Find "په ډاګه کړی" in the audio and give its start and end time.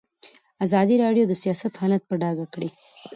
2.09-2.69